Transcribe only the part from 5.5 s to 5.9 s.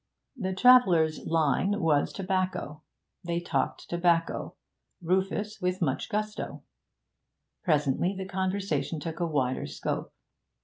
with